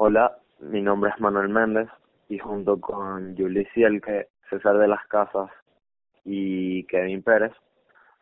Hola, 0.00 0.38
mi 0.60 0.80
nombre 0.80 1.10
es 1.10 1.20
Manuel 1.20 1.48
Méndez 1.48 1.88
y 2.28 2.38
junto 2.38 2.80
con 2.80 3.36
Julie 3.36 3.68
Cielke, 3.74 4.28
César 4.48 4.78
de 4.78 4.86
las 4.86 5.04
Casas 5.08 5.50
y 6.24 6.84
Kevin 6.84 7.20
Pérez 7.24 7.50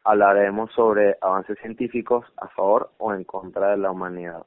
hablaremos 0.02 0.72
sobre 0.72 1.18
avances 1.20 1.58
científicos 1.58 2.24
a 2.38 2.48
favor 2.48 2.92
o 2.96 3.12
en 3.12 3.24
contra 3.24 3.72
de 3.72 3.76
la 3.76 3.90
humanidad. 3.90 4.46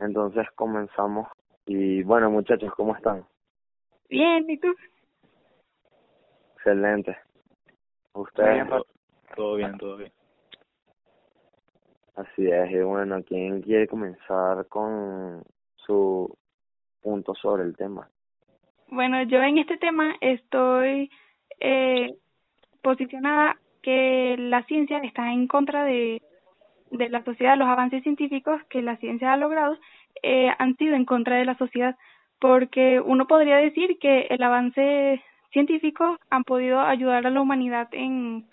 Entonces 0.00 0.48
comenzamos 0.56 1.28
y 1.64 2.02
bueno 2.02 2.28
muchachos, 2.28 2.72
¿cómo 2.74 2.96
están? 2.96 3.24
Bien, 4.10 4.50
¿y 4.50 4.58
tú? 4.58 4.74
Excelente. 6.66 7.16
¿Ustedes? 8.12 8.66
Todo 9.36 9.54
bien, 9.54 9.78
todo 9.78 9.98
bien. 9.98 10.10
Así 12.16 12.50
es, 12.50 12.70
y 12.72 12.78
bueno, 12.80 13.22
¿quién 13.22 13.62
quiere 13.62 13.86
comenzar 13.86 14.66
con 14.66 15.44
su 15.76 16.36
punto 17.02 17.36
sobre 17.36 17.62
el 17.62 17.76
tema? 17.76 18.08
Bueno, 18.88 19.22
yo 19.22 19.40
en 19.42 19.58
este 19.58 19.76
tema 19.76 20.16
estoy 20.20 21.08
eh, 21.60 22.16
posicionada 22.82 23.60
que 23.82 24.34
la 24.36 24.64
ciencia 24.64 24.98
está 24.98 25.30
en 25.30 25.46
contra 25.46 25.84
de, 25.84 26.20
de 26.90 27.08
la 27.10 27.22
sociedad, 27.22 27.56
los 27.56 27.68
avances 27.68 28.02
científicos 28.02 28.60
que 28.70 28.82
la 28.82 28.96
ciencia 28.96 29.32
ha 29.32 29.36
logrado 29.36 29.78
eh, 30.20 30.48
han 30.58 30.76
sido 30.78 30.96
en 30.96 31.04
contra 31.04 31.36
de 31.36 31.44
la 31.44 31.56
sociedad, 31.58 31.96
porque 32.40 33.00
uno 33.00 33.28
podría 33.28 33.58
decir 33.58 33.98
que 34.00 34.22
el 34.30 34.42
avance 34.42 35.22
científico 35.52 36.18
han 36.30 36.44
podido 36.44 36.80
ayudar 36.80 37.26
a 37.26 37.30
la 37.30 37.40
humanidad 37.40 37.88
en 37.92 38.46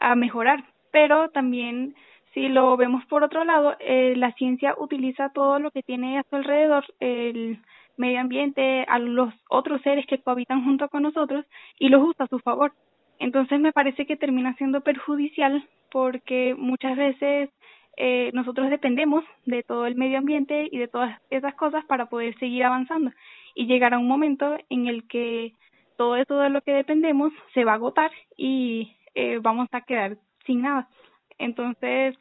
a 0.00 0.14
mejorar, 0.14 0.64
pero 0.90 1.30
también 1.30 1.94
si 2.36 2.48
lo 2.48 2.76
vemos 2.76 3.04
por 3.06 3.24
otro 3.24 3.44
lado, 3.44 3.76
eh, 3.80 4.14
la 4.16 4.32
ciencia 4.32 4.74
utiliza 4.78 5.30
todo 5.30 5.58
lo 5.58 5.70
que 5.70 5.82
tiene 5.82 6.18
a 6.18 6.24
su 6.28 6.36
alrededor, 6.36 6.84
el 7.00 7.58
medio 7.96 8.20
ambiente, 8.20 8.84
a 8.88 8.98
los 8.98 9.32
otros 9.48 9.80
seres 9.80 10.06
que 10.06 10.18
cohabitan 10.18 10.62
junto 10.64 10.88
con 10.90 11.02
nosotros 11.02 11.46
y 11.78 11.88
los 11.88 12.02
usa 12.02 12.26
a 12.26 12.28
su 12.28 12.38
favor. 12.40 12.72
Entonces 13.18 13.58
me 13.58 13.72
parece 13.72 14.04
que 14.04 14.16
termina 14.16 14.54
siendo 14.56 14.82
perjudicial 14.82 15.66
porque 15.90 16.54
muchas 16.58 16.96
veces 16.96 17.48
eh, 17.96 18.30
nosotros 18.34 18.68
dependemos 18.68 19.24
de 19.46 19.62
todo 19.62 19.86
el 19.86 19.94
medio 19.94 20.18
ambiente 20.18 20.68
y 20.70 20.76
de 20.76 20.88
todas 20.88 21.18
esas 21.30 21.54
cosas 21.54 21.86
para 21.86 22.06
poder 22.06 22.38
seguir 22.38 22.64
avanzando 22.64 23.12
y 23.54 23.64
llegar 23.64 23.94
a 23.94 23.98
un 23.98 24.08
momento 24.08 24.58
en 24.68 24.88
el 24.88 25.08
que 25.08 25.54
todo 25.96 26.16
eso 26.16 26.38
de 26.38 26.50
lo 26.50 26.60
que 26.62 26.72
dependemos 26.72 27.32
se 27.54 27.64
va 27.64 27.72
a 27.72 27.76
agotar 27.76 28.10
y 28.36 28.96
eh, 29.14 29.38
vamos 29.40 29.68
a 29.72 29.82
quedar 29.82 30.16
sin 30.46 30.62
nada. 30.62 30.88
Entonces, 31.38 32.16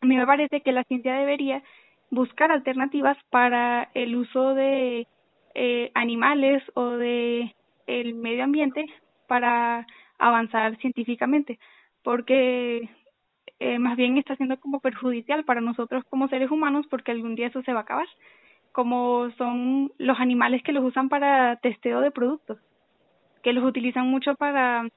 a 0.00 0.06
me 0.06 0.26
parece 0.26 0.60
que 0.60 0.72
la 0.72 0.84
ciencia 0.84 1.14
debería 1.14 1.62
buscar 2.10 2.50
alternativas 2.50 3.16
para 3.30 3.90
el 3.94 4.16
uso 4.16 4.54
de 4.54 5.06
eh, 5.54 5.90
animales 5.94 6.62
o 6.74 6.90
de 6.90 7.54
el 7.86 8.14
medio 8.14 8.44
ambiente 8.44 8.86
para 9.26 9.86
avanzar 10.18 10.76
científicamente, 10.78 11.58
porque 12.02 12.88
eh, 13.58 13.78
más 13.78 13.96
bien 13.96 14.18
está 14.18 14.36
siendo 14.36 14.58
como 14.60 14.80
perjudicial 14.80 15.44
para 15.44 15.60
nosotros 15.60 16.04
como 16.10 16.28
seres 16.28 16.50
humanos 16.50 16.86
porque 16.90 17.12
algún 17.12 17.34
día 17.34 17.48
eso 17.48 17.62
se 17.62 17.72
va 17.72 17.80
a 17.80 17.82
acabar, 17.82 18.06
como 18.72 19.30
son 19.38 19.92
los 19.98 20.20
animales 20.20 20.62
que 20.62 20.72
los 20.72 20.84
usan 20.84 21.08
para 21.08 21.56
testeo 21.56 22.00
de 22.00 22.10
productos, 22.10 22.58
que 23.46 23.52
los 23.52 23.62
utilizan 23.62 24.10
mucho 24.10 24.34
para 24.34 24.88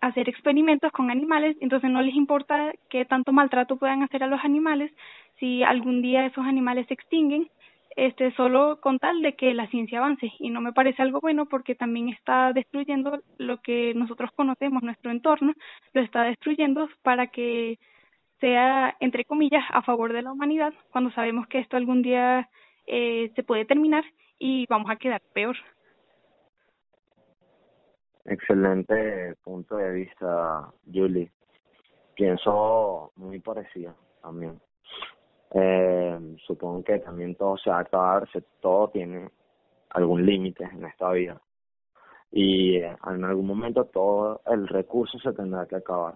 hacer 0.00 0.28
experimentos 0.28 0.90
con 0.90 1.08
animales, 1.08 1.56
entonces 1.60 1.88
no 1.88 2.02
les 2.02 2.16
importa 2.16 2.72
qué 2.88 3.04
tanto 3.04 3.32
maltrato 3.32 3.76
puedan 3.76 4.02
hacer 4.02 4.24
a 4.24 4.26
los 4.26 4.40
animales, 4.44 4.90
si 5.38 5.62
algún 5.62 6.02
día 6.02 6.26
esos 6.26 6.44
animales 6.44 6.88
se 6.88 6.94
extinguen, 6.94 7.48
este 7.94 8.32
solo 8.32 8.80
con 8.80 8.98
tal 8.98 9.22
de 9.22 9.36
que 9.36 9.54
la 9.54 9.68
ciencia 9.68 10.00
avance 10.00 10.32
y 10.40 10.50
no 10.50 10.60
me 10.60 10.72
parece 10.72 11.00
algo 11.00 11.20
bueno 11.20 11.46
porque 11.46 11.76
también 11.76 12.08
está 12.08 12.52
destruyendo 12.52 13.20
lo 13.38 13.58
que 13.58 13.94
nosotros 13.94 14.32
conocemos, 14.34 14.82
nuestro 14.82 15.12
entorno, 15.12 15.52
lo 15.92 16.00
está 16.02 16.24
destruyendo 16.24 16.88
para 17.04 17.28
que 17.28 17.78
sea, 18.40 18.96
entre 18.98 19.24
comillas, 19.24 19.62
a 19.70 19.82
favor 19.82 20.12
de 20.12 20.22
la 20.22 20.32
humanidad, 20.32 20.74
cuando 20.90 21.12
sabemos 21.12 21.46
que 21.46 21.60
esto 21.60 21.76
algún 21.76 22.02
día 22.02 22.48
eh, 22.88 23.30
se 23.36 23.44
puede 23.44 23.64
terminar 23.64 24.02
y 24.40 24.66
vamos 24.68 24.90
a 24.90 24.96
quedar 24.96 25.22
peor. 25.32 25.56
Excelente 28.24 29.34
punto 29.42 29.76
de 29.76 29.90
vista, 29.92 30.70
Julie. 30.92 31.30
Pienso 32.14 33.12
muy 33.16 33.40
parecido 33.40 33.94
también. 34.22 34.60
Eh, 35.52 36.36
supongo 36.46 36.84
que 36.84 36.98
también 36.98 37.34
todo 37.34 37.56
se 37.56 37.70
va 37.70 37.78
a 37.78 37.80
acabar, 37.80 38.28
todo 38.60 38.88
tiene 38.88 39.30
algún 39.90 40.24
límite 40.24 40.64
en 40.64 40.84
esta 40.84 41.10
vida. 41.12 41.40
Y 42.30 42.76
eh, 42.76 42.96
en 43.06 43.24
algún 43.24 43.46
momento 43.46 43.86
todo 43.86 44.42
el 44.46 44.68
recurso 44.68 45.18
se 45.18 45.32
tendrá 45.32 45.66
que 45.66 45.76
acabar. 45.76 46.14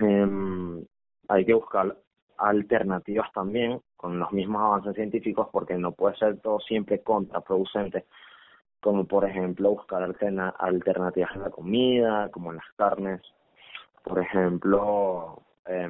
Eh, 0.00 0.86
hay 1.28 1.44
que 1.44 1.54
buscar 1.54 1.96
alternativas 2.36 3.30
también 3.32 3.80
con 3.96 4.18
los 4.18 4.32
mismos 4.32 4.60
avances 4.60 4.94
científicos 4.96 5.48
porque 5.52 5.78
no 5.78 5.92
puede 5.92 6.16
ser 6.16 6.40
todo 6.40 6.58
siempre 6.60 7.00
contraproducente 7.02 8.04
como 8.84 9.06
por 9.06 9.24
ejemplo 9.24 9.70
buscar 9.70 10.02
alternativas 10.02 11.34
en 11.34 11.40
la 11.40 11.48
comida, 11.48 12.28
como 12.30 12.50
en 12.50 12.58
las 12.58 12.70
carnes. 12.76 13.22
Por 14.02 14.18
ejemplo, 14.18 15.40
eh, 15.64 15.88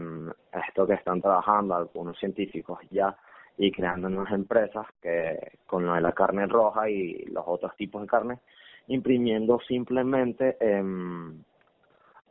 esto 0.68 0.86
que 0.86 0.94
están 0.94 1.20
trabajando 1.20 1.74
algunos 1.74 2.16
científicos 2.20 2.78
ya 2.92 3.16
y 3.58 3.72
creando 3.72 4.08
nuevas 4.08 4.32
empresas 4.32 4.86
que 5.02 5.58
con 5.66 5.84
lo 5.84 5.94
de 5.94 6.02
la 6.02 6.12
carne 6.12 6.46
roja 6.46 6.88
y 6.88 7.24
los 7.24 7.42
otros 7.44 7.74
tipos 7.74 8.00
de 8.00 8.06
carne, 8.06 8.38
imprimiendo 8.86 9.58
simplemente 9.66 10.56
eh, 10.60 10.84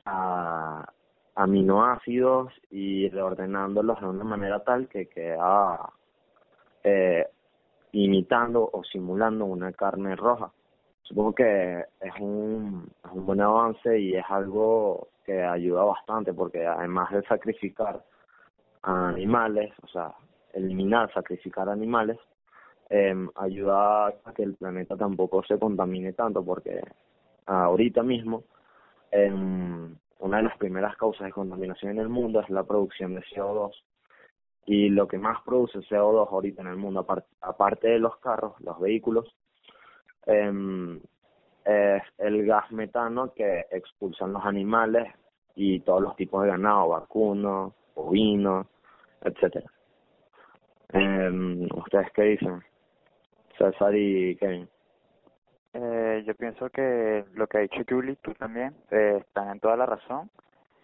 a 0.06 0.85
aminoácidos 1.35 2.53
y 2.72 3.09
reordenándolos 3.09 4.00
de 4.00 4.07
una 4.07 4.24
manera 4.24 4.63
tal 4.63 4.88
que 4.88 5.07
queda 5.07 5.91
eh, 6.85 7.28
imitando 7.94 8.70
o 8.72 8.84
simulando 8.84 9.46
una 9.46 9.72
carne 9.72 10.16
roja. 10.16 10.52
Supongo 11.04 11.36
que 11.36 11.86
es 12.02 12.14
un, 12.20 12.90
un 13.12 13.26
buen 13.26 13.42
avance 13.42 14.00
y 14.00 14.16
es 14.16 14.26
algo 14.30 15.08
que 15.26 15.42
ayuda 15.44 15.84
bastante 15.84 16.34
porque 16.34 16.66
además 16.66 17.12
de 17.12 17.24
sacrificar 17.24 18.04
animales, 18.81 19.74
o 19.84 19.88
sea, 19.88 20.14
eliminar, 20.54 21.12
sacrificar 21.14 21.70
animales, 21.70 22.18
eh, 22.90 23.16
ayuda 23.36 24.08
a 24.08 24.34
que 24.36 24.44
el 24.44 24.56
planeta 24.56 24.98
tampoco 24.98 25.44
se 25.44 25.58
contamine 25.58 26.14
tanto 26.14 26.44
porque 26.44 26.81
ahorita 27.46 28.04
mismo 28.04 28.44
eh, 29.12 29.31
una 29.31 30.38
de 30.38 30.44
las 30.44 30.58
primeras 30.58 30.96
causas 30.98 31.25
de 31.25 31.31
contaminación 31.31 31.94
en 31.94 32.00
el 32.00 32.10
mundo 32.10 32.42
es 32.42 32.50
la 32.50 32.64
producción 32.64 33.16
de 33.16 33.22
CO2 33.22 33.72
y 34.66 34.90
lo 34.90 35.07
que 35.07 35.18
más 35.18 35.41
produce 35.44 35.79
CO2 35.79 36.29
ahorita 36.31 36.62
en 36.62 36.68
el 36.69 36.78
mundo, 36.78 37.06
aparte, 37.41 37.88
de 37.88 38.00
los 38.00 38.18
carros, 38.18 38.53
los 38.62 38.79
vehículos, 38.79 39.35
eh, 40.25 41.00
es 41.66 42.03
el 42.18 42.46
gas 42.46 42.72
metano 42.72 43.34
que 43.34 43.66
expulsan 43.72 44.34
los 44.34 44.46
animales 44.46 45.07
y 45.56 45.79
todos 45.81 46.01
los 46.01 46.16
tipos 46.16 46.44
de 46.44 46.50
ganado, 46.50 46.90
vacuno, 46.90 47.74
bovino, 47.96 48.68
etcétera. 49.22 49.69
Eh, 50.94 51.68
¿Ustedes 51.75 52.12
qué 52.13 52.24
dicen? 52.24 52.62
César 53.57 53.95
y 53.95 54.35
Kevin. 54.38 54.68
Eh, 55.74 56.24
yo 56.25 56.35
pienso 56.35 56.69
que 56.69 57.25
lo 57.34 57.47
que 57.47 57.57
ha 57.57 57.62
dicho 57.62 57.81
Julie, 57.88 58.15
tú 58.18 58.33
también, 58.33 58.75
eh, 58.92 59.18
están 59.19 59.50
en 59.50 59.60
toda 59.60 59.75
la 59.75 59.86
razón 59.86 60.30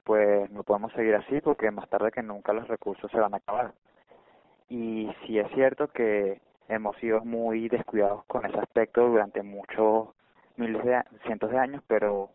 pues 0.10 0.50
no 0.50 0.64
podemos 0.64 0.92
seguir 0.94 1.14
así 1.14 1.40
porque 1.40 1.70
más 1.70 1.88
tarde 1.88 2.12
que 2.12 2.24
nunca 2.24 2.52
los 2.52 2.68
recursos 2.68 3.12
se 3.12 3.20
van 3.20 3.36
a 3.36 3.38
acabar. 3.38 3.74
Y 4.68 5.08
sí 5.22 5.38
es 5.38 5.48
cierto 5.52 5.90
que 5.90 6.42
hemos 6.68 6.98
sido 6.98 7.24
muy 7.24 7.70
descuidados 7.70 8.26
con 8.26 8.44
ese 8.44 8.58
aspecto 8.58 9.08
durante 9.08 9.44
muchos 9.44 10.08
miles 10.58 10.84
de 10.84 11.04
cientos 11.26 11.52
de 11.52 11.60
años, 11.60 11.84
pero 11.86 12.32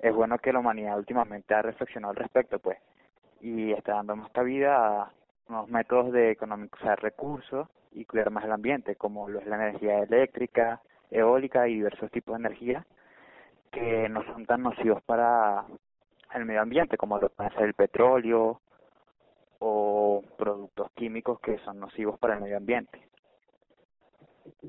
es 0.00 0.12
bueno 0.12 0.36
que 0.38 0.52
la 0.52 0.58
humanidad 0.58 0.98
últimamente 0.98 1.54
ha 1.54 1.62
reflexionado 1.62 2.10
al 2.10 2.16
respecto, 2.16 2.58
pues, 2.58 2.78
y 3.40 3.70
está 3.70 3.94
dando 3.94 4.16
más 4.16 4.30
cabida 4.32 5.02
a 5.02 5.12
unos 5.48 5.68
métodos 5.68 6.10
de 6.10 6.32
economizar 6.32 7.00
recursos 7.00 7.68
y 7.92 8.04
cuidar 8.04 8.32
más 8.32 8.42
el 8.46 8.50
ambiente, 8.50 8.96
como 8.96 9.28
lo 9.28 9.38
es 9.38 9.46
la 9.46 9.64
energía 9.64 10.00
eléctrica, 10.00 10.80
eólica 11.08 11.68
y 11.68 11.74
diversos 11.74 12.10
tipos 12.10 12.34
de 12.34 12.46
energía 12.46 12.84
que 13.70 14.08
no 14.08 14.24
son 14.24 14.44
tan 14.44 14.62
nocivos 14.62 15.00
para 15.04 15.64
el 16.34 16.44
medio 16.44 16.62
ambiente, 16.62 16.96
como 16.96 17.18
lo 17.18 17.28
puede 17.28 17.50
ser 17.50 17.62
el 17.64 17.74
petróleo 17.74 18.60
o 19.58 20.22
productos 20.36 20.90
químicos 20.92 21.40
que 21.40 21.58
son 21.58 21.78
nocivos 21.78 22.18
para 22.18 22.34
el 22.34 22.40
medio 22.40 22.56
ambiente. 22.56 23.00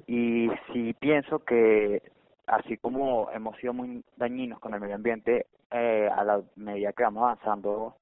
Y 0.08 0.50
si 0.72 0.94
pienso 0.94 1.40
que 1.40 2.02
así 2.48 2.78
como 2.78 3.30
hemos 3.32 3.58
sido 3.58 3.74
muy 3.74 4.04
dañinos 4.18 4.60
con 4.60 4.74
el 4.74 4.82
medio 4.82 4.96
ambiente, 4.96 5.48
eh, 5.72 6.10
a 6.14 6.24
la 6.24 6.42
medida 6.56 6.94
que 6.94 7.04
vamos 7.04 7.24
avanzando 7.24 7.96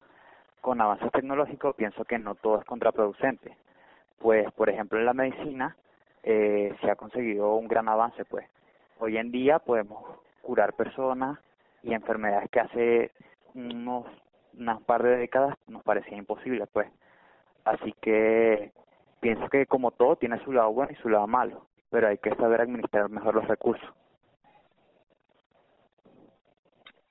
con 0.60 0.80
avances 0.80 1.10
tecnológicos, 1.12 1.74
pienso 1.74 2.04
que 2.04 2.18
no 2.18 2.34
todo 2.34 2.60
es 2.60 2.64
contraproducente. 2.66 3.56
Pues, 4.18 4.50
por 4.52 4.68
ejemplo, 4.68 4.98
en 4.98 5.06
la 5.06 5.14
medicina 5.14 5.76
eh, 6.22 6.74
se 6.80 6.90
ha 6.90 6.96
conseguido 6.96 7.54
un 7.56 7.66
gran 7.68 7.88
avance, 7.88 8.24
pues. 8.24 8.46
Hoy 8.98 9.16
en 9.16 9.32
día 9.32 9.58
podemos 9.58 10.04
curar 10.42 10.74
personas 10.74 11.38
y 11.82 11.92
enfermedades 11.92 12.48
que 12.50 12.60
hace 12.60 13.10
unos 13.54 14.06
unas 14.58 14.82
par 14.82 15.02
de 15.02 15.16
décadas 15.16 15.56
nos 15.66 15.82
parecía 15.82 16.16
imposible, 16.16 16.66
pues. 16.66 16.90
Así 17.64 17.94
que 18.00 18.72
pienso 19.20 19.48
que 19.48 19.66
como 19.66 19.90
todo 19.92 20.16
tiene 20.16 20.42
su 20.44 20.52
lado 20.52 20.72
bueno 20.72 20.92
y 20.92 21.02
su 21.02 21.08
lado 21.08 21.26
malo, 21.26 21.66
pero 21.90 22.08
hay 22.08 22.18
que 22.18 22.34
saber 22.34 22.60
administrar 22.60 23.08
mejor 23.08 23.34
los 23.34 23.46
recursos. 23.48 23.88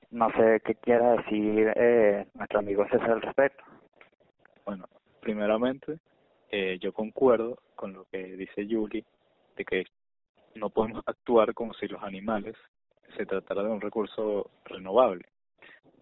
No 0.09 0.29
sé 0.31 0.61
qué 0.65 0.75
quiera 0.75 1.13
decir 1.13 1.71
eh, 1.75 2.27
nuestro 2.33 2.59
amigo 2.59 2.85
César 2.89 3.11
al 3.11 3.21
respecto. 3.21 3.63
Bueno, 4.65 4.85
primeramente, 5.21 5.99
eh, 6.49 6.77
yo 6.81 6.91
concuerdo 6.91 7.59
con 7.75 7.93
lo 7.93 8.05
que 8.11 8.35
dice 8.35 8.67
Yuli, 8.67 9.05
de 9.55 9.65
que 9.65 9.85
no 10.55 10.69
podemos 10.69 11.01
actuar 11.05 11.53
como 11.53 11.73
si 11.73 11.87
los 11.87 12.03
animales 12.03 12.57
se 13.15 13.25
tratara 13.25 13.63
de 13.63 13.69
un 13.69 13.79
recurso 13.79 14.51
renovable 14.65 15.30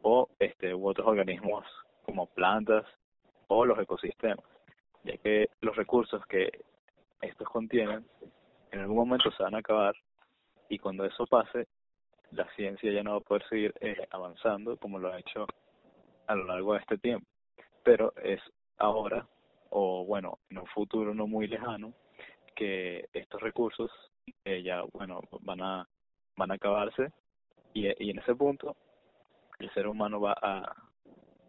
o 0.01 0.29
este 0.39 0.73
u 0.73 0.87
otros 0.87 1.07
organismos 1.07 1.65
como 2.03 2.27
plantas 2.27 2.85
o 3.47 3.65
los 3.65 3.79
ecosistemas, 3.79 4.45
ya 5.03 5.17
que 5.17 5.49
los 5.61 5.75
recursos 5.75 6.25
que 6.27 6.49
estos 7.21 7.47
contienen 7.49 8.05
en 8.71 8.79
algún 8.79 8.97
momento 8.97 9.31
se 9.31 9.43
van 9.43 9.55
a 9.55 9.59
acabar 9.59 9.95
y 10.69 10.77
cuando 10.77 11.05
eso 11.05 11.25
pase 11.25 11.67
la 12.31 12.47
ciencia 12.55 12.91
ya 12.91 13.03
no 13.03 13.11
va 13.11 13.17
a 13.17 13.21
poder 13.21 13.47
seguir 13.49 13.73
eh, 13.81 14.07
avanzando 14.11 14.77
como 14.77 14.99
lo 14.99 15.11
ha 15.11 15.19
hecho 15.19 15.47
a 16.27 16.35
lo 16.35 16.45
largo 16.45 16.73
de 16.73 16.79
este 16.79 16.97
tiempo. 16.97 17.27
Pero 17.83 18.13
es 18.21 18.39
ahora, 18.77 19.27
o 19.71 20.05
bueno, 20.05 20.37
en 20.49 20.59
un 20.59 20.67
futuro 20.67 21.13
no 21.13 21.25
muy 21.25 21.47
lejano, 21.47 21.93
que 22.55 23.09
estos 23.13 23.41
recursos 23.41 23.89
eh, 24.45 24.61
ya, 24.61 24.83
bueno, 24.93 25.21
van 25.41 25.61
a, 25.61 25.87
van 26.35 26.51
a 26.51 26.55
acabarse 26.55 27.11
y, 27.73 27.87
y 28.03 28.11
en 28.11 28.19
ese 28.19 28.35
punto 28.35 28.75
el 29.59 29.69
ser 29.73 29.87
humano 29.87 30.19
va 30.21 30.35
a, 30.41 30.73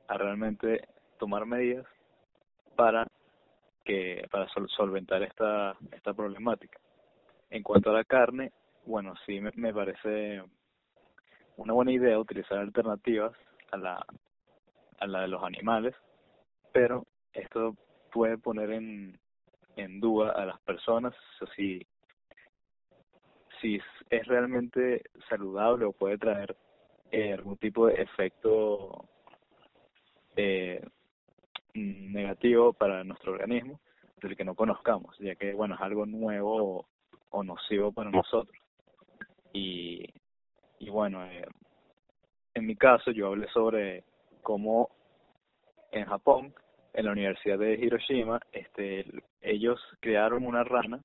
a 0.09 0.19
realmente 0.19 0.87
tomar 1.19 1.47
medidas 1.47 1.87
para 2.77 3.07
que 3.85 4.27
para 4.31 4.49
solventar 4.77 5.23
esta 5.23 5.77
esta 5.93 6.13
problemática. 6.13 6.79
En 7.51 7.63
cuanto 7.63 7.91
a 7.91 7.95
la 7.95 8.05
carne, 8.05 8.53
bueno, 8.87 9.15
sí 9.27 9.41
me, 9.41 9.73
parece 9.73 10.43
una 11.57 11.73
buena 11.73 11.93
idea 11.93 12.19
utilizar 12.19 12.59
alternativas 12.59 13.33
a 13.73 13.77
la, 13.77 14.07
a 14.99 15.07
la 15.07 15.23
de 15.23 15.29
los 15.29 15.43
animales, 15.43 15.95
pero 16.73 17.07
esto 17.33 17.77
puede 18.13 18.39
poner 18.39 18.71
en, 18.71 19.19
en 19.77 20.01
duda 20.01 20.33
a 20.33 20.47
las 20.47 20.61
personas 20.61 21.15
si, 21.57 21.87
si 23.61 23.81
es 24.11 24.27
realmente 24.27 25.03
saludable 25.29 25.85
o 25.85 25.93
puede 25.93 26.19
traer 26.19 26.57
eh, 27.11 27.33
algún 27.33 27.57
tipo 27.57 27.87
de 27.87 27.95
efecto 28.03 29.05
eh, 30.37 30.83
negativo 31.75 32.73
para 32.73 33.05
nuestro 33.05 33.33
organismo 33.33 33.81
del 34.21 34.37
que 34.37 34.45
no 34.45 34.55
conozcamos, 34.55 35.17
ya 35.19 35.35
que 35.35 35.55
bueno 35.55 35.75
es 35.75 35.81
algo 35.81 36.07
nuevo 36.07 36.87
o 37.31 37.43
nocivo 37.43 37.93
para 37.93 38.11
nosotros. 38.11 38.57
Y 39.53 40.05
y 40.81 40.89
bueno, 40.89 41.25
eh, 41.27 41.47
en 42.55 42.67
mi 42.67 42.75
caso 42.75 43.11
yo 43.13 43.29
hablé 43.29 43.47
sobre 43.49 44.03
cómo 44.43 44.89
en 45.93 46.07
Japón, 46.07 46.55
en 46.95 47.05
la 47.05 47.13
Universidad 47.13 47.59
de 47.59 47.75
Hiroshima, 47.75 48.41
este, 48.51 49.05
ellos 49.43 49.79
crearon 50.01 50.47
una 50.47 50.65
rana 50.65 51.01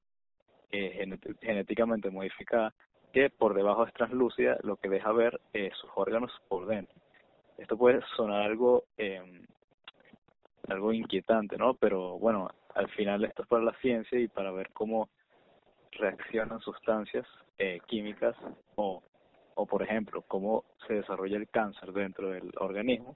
eh, 0.72 1.06
genéticamente 1.42 2.10
modificada 2.10 2.74
que 3.16 3.30
por 3.30 3.54
debajo 3.54 3.86
es 3.86 3.94
translúcida, 3.94 4.58
lo 4.64 4.76
que 4.76 4.90
deja 4.90 5.10
ver 5.14 5.40
sus 5.80 5.90
órganos 5.96 6.34
por 6.50 6.66
dentro. 6.66 6.94
Esto 7.58 7.78
puede 7.78 8.02
sonar 8.18 8.42
algo 8.42 8.84
eh, 8.98 9.24
algo 10.68 10.92
inquietante, 10.92 11.56
¿no? 11.56 11.76
Pero 11.76 12.20
bueno, 12.20 12.50
al 12.74 12.90
final 12.90 13.24
esto 13.24 13.44
es 13.44 13.48
para 13.48 13.64
la 13.64 13.72
ciencia 13.80 14.20
y 14.20 14.28
para 14.28 14.52
ver 14.52 14.70
cómo 14.74 15.08
reaccionan 15.94 16.60
sustancias 16.60 17.26
eh, 17.58 17.80
químicas 17.88 18.36
o 18.76 19.02
o 19.58 19.66
por 19.66 19.82
ejemplo 19.82 20.22
cómo 20.28 20.66
se 20.86 20.96
desarrolla 20.96 21.38
el 21.38 21.48
cáncer 21.48 21.94
dentro 21.94 22.32
del 22.32 22.52
organismo 22.58 23.16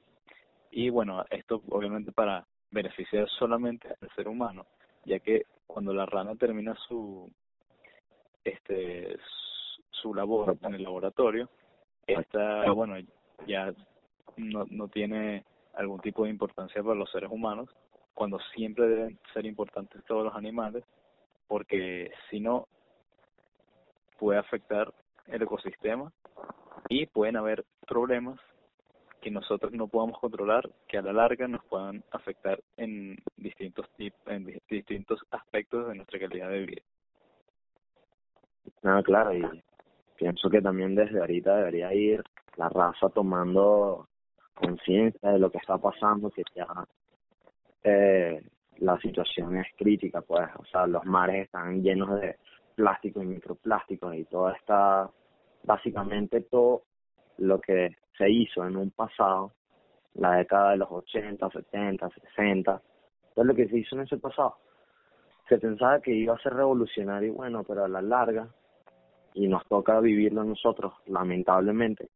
y 0.72 0.90
bueno 0.90 1.26
esto 1.30 1.62
obviamente 1.68 2.14
para 2.14 2.48
beneficiar 2.72 3.28
solamente 3.28 3.90
al 3.90 4.10
ser 4.16 4.30
humano 4.30 4.66
ya 5.04 5.20
que 5.20 5.44
cuando 5.68 5.94
la 5.94 6.06
rana 6.06 6.36
termina 6.36 6.74
su 6.88 7.30
este 8.46 9.18
su 10.02 10.14
labor 10.14 10.58
en 10.62 10.74
el 10.74 10.84
laboratorio 10.84 11.50
esta 12.08 12.72
bueno 12.72 12.96
ya 13.48 13.74
no 14.38 14.66
no 14.70 14.88
tiene 14.88 15.46
algún 15.76 16.00
tipo 16.02 16.24
de 16.24 16.30
importancia 16.30 16.82
para 16.84 16.96
los 16.96 17.12
seres 17.12 17.30
humanos 17.32 17.70
cuando 18.14 18.40
siempre 18.54 18.88
deben 18.88 19.20
ser 19.34 19.46
importantes 19.46 20.04
todos 20.06 20.26
los 20.26 20.36
animales 20.36 20.84
porque 21.48 22.12
si 22.30 22.40
no 22.40 22.68
puede 24.20 24.40
afectar 24.40 24.94
el 25.28 25.42
ecosistema 25.42 26.12
y 26.90 27.06
pueden 27.06 27.38
haber 27.38 27.66
problemas 27.88 28.40
que 29.22 29.32
nosotros 29.32 29.72
no 29.74 29.88
podamos 29.88 30.20
controlar 30.20 30.70
que 30.88 30.98
a 30.98 31.02
la 31.02 31.14
larga 31.14 31.48
nos 31.48 31.64
puedan 31.66 32.04
afectar 32.12 32.60
en 32.78 33.18
distintos 33.38 33.86
en 33.98 34.60
distintos 34.70 35.20
aspectos 35.32 35.88
de 35.88 35.96
nuestra 35.96 36.20
calidad 36.20 36.50
de 36.50 36.66
vida. 36.66 36.82
Ah, 38.84 39.02
claro, 39.04 39.34
y 39.34 39.64
pienso 40.20 40.50
que 40.50 40.62
también 40.62 40.96
desde 40.96 41.20
ahorita 41.20 41.56
debería 41.56 41.94
ir 41.94 42.22
la 42.58 42.68
raza 42.68 43.08
tomando 43.10 44.10
conciencia 44.54 45.32
de 45.32 45.40
lo 45.40 45.50
que 45.50 45.60
está 45.60 45.78
pasando, 45.78 46.30
que 46.30 46.44
ya 46.54 46.68
eh, 47.84 48.44
la 48.80 49.00
situación 49.00 49.56
es 49.58 49.68
crítica, 49.78 50.22
pues, 50.22 50.48
o 50.58 50.66
sea, 50.66 50.86
los 50.86 51.06
mares 51.06 51.46
están 51.46 51.82
llenos 51.82 52.20
de 52.20 52.36
plástico 52.76 53.24
y 53.24 53.26
microplásticos 53.26 54.16
y 54.16 54.26
toda 54.26 54.54
esta 54.54 55.10
básicamente 55.64 56.42
todo 56.42 56.84
lo 57.38 57.60
que 57.60 57.96
se 58.18 58.30
hizo 58.30 58.66
en 58.66 58.76
un 58.76 58.92
pasado, 58.92 59.54
la 60.16 60.36
década 60.36 60.72
de 60.72 60.78
los 60.78 60.92
80, 60.92 61.50
70, 61.50 62.10
60, 62.10 62.82
todo 63.36 63.46
lo 63.46 63.56
que 63.56 63.68
se 63.70 63.78
hizo 63.78 63.96
en 63.96 64.02
ese 64.02 64.18
pasado, 64.18 64.58
se 65.48 65.58
pensaba 65.58 66.02
que 66.02 66.12
iba 66.12 66.36
a 66.36 66.40
ser 66.40 66.54
revolucionario 66.54 67.30
y 67.30 67.36
bueno, 67.36 67.64
pero 67.64 67.86
a 67.86 67.88
la 67.88 68.02
larga, 68.02 68.50
y 69.34 69.48
nos 69.48 69.66
toca 69.68 70.00
vivirlo 70.00 70.44
nosotros, 70.44 70.94
lamentablemente, 71.08 72.10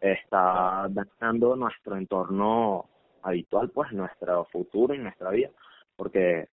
está 0.00 0.86
dañando 0.88 1.56
nuestro 1.56 1.96
entorno 1.96 2.86
habitual, 3.22 3.70
pues 3.70 3.92
nuestro 3.92 4.44
futuro 4.46 4.94
y 4.94 4.98
nuestra 4.98 5.30
vida, 5.30 5.50
porque 5.96 6.48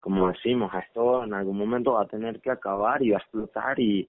como 0.00 0.28
decimos, 0.28 0.72
esto 0.74 1.24
en 1.24 1.34
algún 1.34 1.58
momento 1.58 1.92
va 1.92 2.02
a 2.02 2.08
tener 2.08 2.40
que 2.40 2.50
acabar 2.50 3.02
y 3.02 3.10
va 3.10 3.18
a 3.18 3.20
explotar 3.20 3.78
y 3.78 4.08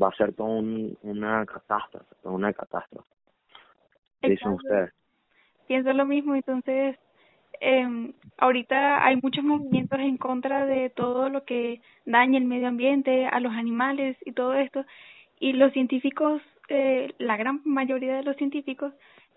va 0.00 0.08
a 0.08 0.16
ser 0.16 0.34
todo 0.34 0.60
una 1.02 1.46
catástrofe, 1.46 2.14
toda 2.22 2.34
una 2.34 2.52
catástrofe. 2.52 3.08
¿Qué 4.20 4.30
dicen 4.30 4.52
ustedes? 4.52 4.92
Pienso 5.66 5.92
lo 5.92 6.04
mismo, 6.04 6.34
entonces 6.34 6.98
eh, 7.60 8.12
ahorita 8.38 9.04
hay 9.04 9.16
muchos 9.22 9.44
movimientos 9.44 10.00
en 10.00 10.16
contra 10.16 10.66
de 10.66 10.90
todo 10.90 11.28
lo 11.28 11.44
que 11.44 11.80
daña 12.06 12.38
el 12.38 12.44
medio 12.44 12.68
ambiente, 12.68 13.26
a 13.26 13.38
los 13.40 13.52
animales 13.52 14.16
y 14.24 14.32
todo 14.32 14.54
esto, 14.54 14.84
y 15.38 15.52
los 15.52 15.72
científicos, 15.72 16.42
eh, 16.68 17.12
la 17.18 17.36
gran 17.36 17.60
mayoría 17.64 18.16
de 18.16 18.22
los 18.22 18.36
científicos, 18.36 18.92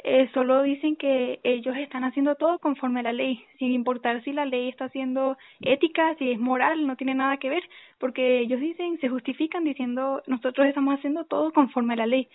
eh, 0.06 0.30
solo 0.34 0.64
dicen 0.64 0.98
que 0.98 1.40
ellos 1.44 1.78
están 1.78 2.04
haciendo 2.04 2.36
todo 2.36 2.60
conforme 2.60 3.00
a 3.00 3.04
la 3.04 3.14
ley, 3.14 3.42
sin 3.58 3.72
importar 3.72 4.22
si 4.24 4.34
la 4.34 4.46
ley 4.46 4.68
está 4.68 4.90
siendo 4.90 5.38
ética, 5.62 6.16
si 6.16 6.32
es 6.32 6.40
moral, 6.40 6.86
no 6.88 6.98
tiene 6.98 7.16
nada 7.16 7.38
que 7.38 7.50
ver, 7.50 7.64
porque 8.00 8.40
ellos 8.40 8.60
dicen, 8.60 9.00
se 9.00 9.08
justifican 9.10 9.64
diciendo 9.64 10.22
nosotros 10.28 10.68
estamos 10.68 10.96
haciendo 10.98 11.24
todo 11.26 11.54
conforme 11.54 11.94
a 11.94 11.98
la 11.98 12.08
ley, 12.08 12.28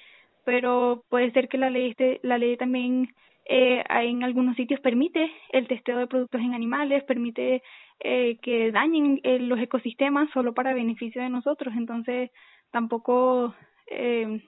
pero 0.44 1.04
puede 1.10 1.30
ser 1.32 1.48
que 1.48 1.58
la 1.58 1.68
ley 1.68 1.90
esté, 1.90 2.20
la 2.22 2.38
ley 2.38 2.56
también 2.56 3.14
eh, 3.48 3.82
en 3.88 4.22
algunos 4.22 4.56
sitios 4.56 4.78
permite 4.80 5.30
el 5.50 5.66
testeo 5.66 5.98
de 5.98 6.06
productos 6.06 6.40
en 6.40 6.54
animales, 6.54 7.02
permite 7.04 7.62
eh, 8.00 8.38
que 8.42 8.70
dañen 8.70 9.20
eh, 9.22 9.38
los 9.38 9.58
ecosistemas 9.58 10.30
solo 10.30 10.52
para 10.52 10.74
beneficio 10.74 11.22
de 11.22 11.30
nosotros, 11.30 11.74
entonces 11.74 12.30
tampoco 12.70 13.54
eh, 13.86 14.42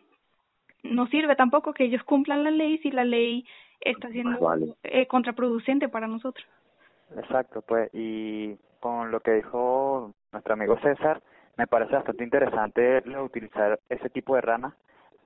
no 0.83 1.07
sirve 1.07 1.35
tampoco 1.35 1.73
que 1.73 1.85
ellos 1.85 2.03
cumplan 2.05 2.45
la 2.45 2.51
ley 2.51 2.79
si 2.79 2.91
la 2.91 3.05
ley 3.05 3.47
está 3.81 4.11
siendo 4.11 4.39
eh, 4.83 5.07
contraproducente 5.07 5.89
para 5.89 6.07
nosotros. 6.07 6.47
Exacto, 7.17 7.63
pues, 7.63 7.91
y 7.95 8.55
con 8.81 9.11
lo 9.11 9.21
que 9.21 9.33
dijo 9.33 10.13
nuestro 10.31 10.53
amigo 10.53 10.79
César, 10.81 11.23
me 11.57 11.67
parece 11.67 11.95
bastante 11.95 12.23
interesante 12.23 13.03
utilizar 13.19 13.81
ese 13.89 14.11
tipo 14.11 14.35
de 14.35 14.43
ranas 14.43 14.75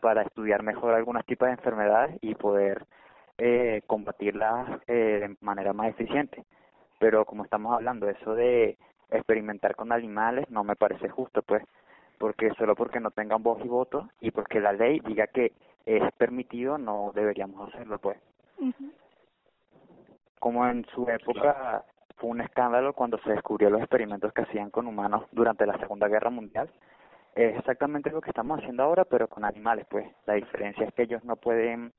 para 0.01 0.23
estudiar 0.23 0.63
mejor 0.63 0.95
algunos 0.95 1.25
tipos 1.27 1.47
de 1.47 1.55
enfermedades 1.55 2.19
y 2.23 2.35
poder 2.35 2.85
eh, 3.39 3.83
combatirlas 3.87 4.81
eh, 4.87 5.19
de 5.21 5.37
manera 5.41 5.73
más 5.73 5.89
eficiente. 5.89 6.45
Pero 6.99 7.25
como 7.25 7.45
estamos 7.45 7.75
hablando, 7.75 8.09
eso 8.09 8.35
de 8.35 8.79
experimentar 9.11 9.75
con 9.75 9.93
animales 9.93 10.49
no 10.51 10.65
me 10.65 10.77
parece 10.77 11.09
justo, 11.09 11.43
pues, 11.43 11.63
porque 12.19 12.51
solo 12.57 12.75
porque 12.75 13.01
no 13.01 13.11
tengan 13.11 13.43
voz 13.43 13.65
y 13.65 13.69
voto 13.69 14.09
y 14.21 14.31
porque 14.31 14.61
la 14.61 14.73
ley 14.73 15.01
diga 15.01 15.27
que 15.27 15.53
es 15.85 16.03
permitido, 16.15 16.79
no 16.79 17.13
deberíamos 17.15 17.69
hacerlo, 17.69 17.99
pues. 17.99 18.19
Como 20.39 20.67
en 20.67 20.85
su 20.95 21.09
época 21.09 21.85
fue 22.17 22.31
un 22.31 22.41
escándalo 22.41 22.93
cuando 22.93 23.19
se 23.19 23.31
descubrió 23.31 23.69
los 23.71 23.81
experimentos 23.81 24.33
que 24.33 24.43
hacían 24.43 24.71
con 24.71 24.87
humanos 24.87 25.25
durante 25.33 25.67
la 25.67 25.79
Segunda 25.79 26.09
Guerra 26.09 26.31
Mundial. 26.31 26.71
Es 27.35 27.59
exactamente 27.59 28.11
lo 28.11 28.21
que 28.21 28.31
estamos 28.31 28.59
haciendo 28.59 28.85
ahora, 28.85 29.05
pero 29.05 29.27
con 29.29 29.45
animales, 29.45 29.87
pues. 29.91 30.07
La 30.27 30.35
diferencia 30.35 30.87
es 30.87 30.95
que 30.95 31.03
ellos 31.03 31.25
no 31.25 31.37
pueden 31.37 31.93